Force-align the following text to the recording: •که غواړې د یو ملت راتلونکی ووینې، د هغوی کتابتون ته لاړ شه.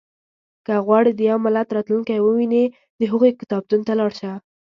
•که 0.65 0.73
غواړې 0.85 1.11
د 1.15 1.21
یو 1.29 1.37
ملت 1.45 1.67
راتلونکی 1.75 2.15
ووینې، 2.21 2.63
د 2.99 3.01
هغوی 3.11 3.31
کتابتون 3.41 3.81
ته 3.87 3.93
لاړ 3.99 4.11
شه. 4.19 4.31